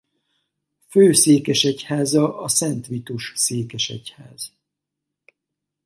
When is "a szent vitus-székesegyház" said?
2.39-4.53